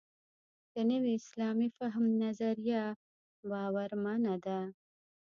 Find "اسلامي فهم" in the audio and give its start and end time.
1.21-2.05